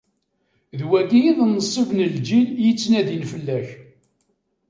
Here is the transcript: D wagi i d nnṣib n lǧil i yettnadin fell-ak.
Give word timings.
D 0.79 0.81
wagi 0.89 1.19
i 1.29 1.31
d 1.37 1.39
nnṣib 1.49 1.89
n 1.93 1.99
lǧil 2.15 2.47
i 2.57 2.63
yettnadin 2.65 3.23
fell-ak. 3.31 3.67